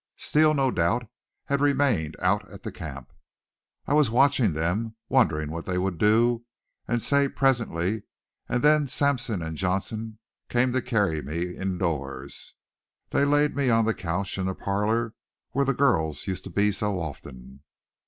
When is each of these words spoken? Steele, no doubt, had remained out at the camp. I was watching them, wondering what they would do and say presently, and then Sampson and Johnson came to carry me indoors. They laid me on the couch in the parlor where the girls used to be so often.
Steele, 0.17 0.55
no 0.55 0.71
doubt, 0.71 1.07
had 1.45 1.61
remained 1.61 2.15
out 2.17 2.49
at 2.49 2.63
the 2.63 2.71
camp. 2.71 3.11
I 3.85 3.93
was 3.93 4.09
watching 4.09 4.53
them, 4.53 4.95
wondering 5.09 5.51
what 5.51 5.65
they 5.65 5.77
would 5.77 5.99
do 5.99 6.43
and 6.87 6.99
say 6.99 7.27
presently, 7.27 8.01
and 8.49 8.63
then 8.63 8.87
Sampson 8.87 9.43
and 9.43 9.55
Johnson 9.55 10.17
came 10.49 10.73
to 10.73 10.81
carry 10.81 11.21
me 11.21 11.55
indoors. 11.55 12.55
They 13.11 13.25
laid 13.25 13.55
me 13.55 13.69
on 13.69 13.85
the 13.85 13.93
couch 13.93 14.39
in 14.39 14.47
the 14.47 14.55
parlor 14.55 15.13
where 15.51 15.65
the 15.65 15.73
girls 15.75 16.25
used 16.25 16.45
to 16.45 16.49
be 16.49 16.71
so 16.71 16.99
often. 16.99 17.61